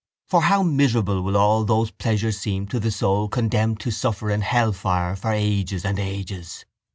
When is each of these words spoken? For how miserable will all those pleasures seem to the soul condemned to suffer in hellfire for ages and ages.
For 0.25 0.41
how 0.41 0.63
miserable 0.63 1.21
will 1.21 1.37
all 1.37 1.63
those 1.63 1.91
pleasures 1.91 2.39
seem 2.39 2.65
to 2.69 2.79
the 2.79 2.89
soul 2.89 3.27
condemned 3.27 3.81
to 3.81 3.91
suffer 3.91 4.31
in 4.31 4.41
hellfire 4.41 5.15
for 5.15 5.31
ages 5.31 5.85
and 5.85 5.99
ages. 5.99 6.65